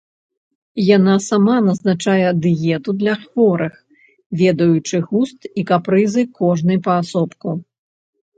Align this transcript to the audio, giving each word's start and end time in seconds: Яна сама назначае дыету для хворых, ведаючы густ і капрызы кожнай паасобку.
Яна 0.85 1.15
сама 1.25 1.57
назначае 1.65 2.29
дыету 2.45 2.95
для 3.01 3.13
хворых, 3.25 3.73
ведаючы 4.41 5.03
густ 5.11 5.39
і 5.51 5.61
капрызы 5.75 6.23
кожнай 6.41 6.77
паасобку. 6.91 7.49